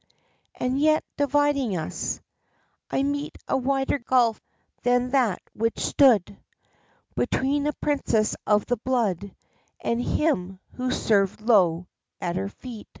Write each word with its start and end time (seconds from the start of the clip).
And 0.55 0.79
yet, 0.81 1.03
dividing 1.15 1.77
us, 1.77 2.19
I 2.89 3.03
meet 3.03 3.37
a 3.47 3.55
wider 3.55 3.99
gulf 3.99 4.41
than 4.81 5.11
that 5.11 5.39
which 5.53 5.77
stood 5.79 6.35
Between 7.15 7.67
a 7.67 7.73
princess 7.73 8.35
of 8.47 8.65
the 8.65 8.77
blood 8.77 9.35
and 9.79 10.01
him 10.01 10.59
who 10.71 10.89
served 10.89 11.39
low 11.41 11.85
at 12.19 12.35
her 12.35 12.49
feet. 12.49 12.87